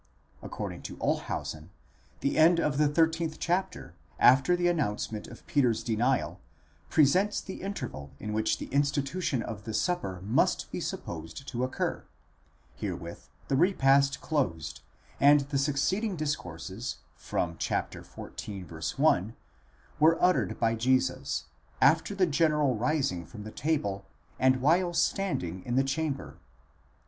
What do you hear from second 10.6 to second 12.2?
be supposed to occur;